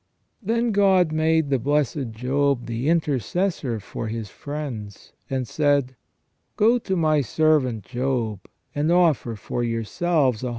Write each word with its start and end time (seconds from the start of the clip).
* 0.25 0.33
Then 0.41 0.71
God 0.71 1.11
made 1.11 1.51
the 1.51 1.59
blessed 1.59 2.09
Job 2.09 2.65
the 2.65 2.89
intercessor 2.89 3.79
for 3.79 4.07
his 4.07 4.29
friends, 4.31 5.13
and 5.29 5.47
said: 5.47 5.95
"Go 6.57 6.79
to 6.79 6.95
my 6.95 7.21
servant 7.21 7.83
Job, 7.83 8.39
and 8.73 8.91
offer 8.91 9.35
for 9.35 9.63
yourselves 9.63 10.41
a 10.41 10.41
holo 10.41 10.49
* 10.49 10.49
S. 10.49 10.49